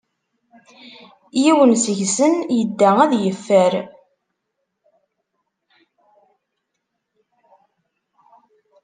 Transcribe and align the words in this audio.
Yiwen 1.41 1.71
seg-sen 1.83 2.33
yedda 2.57 2.89
ad 3.03 3.11
yeffer. 3.23 3.73